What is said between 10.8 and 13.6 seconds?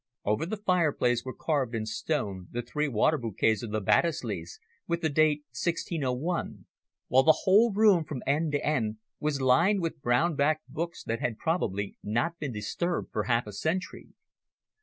that had probably not been disturbed for half a